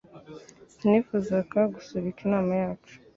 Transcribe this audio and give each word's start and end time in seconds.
Sinifuzaga 0.75 1.59
gusubika 1.75 2.19
inama 2.27 2.53
yacu 2.63 2.93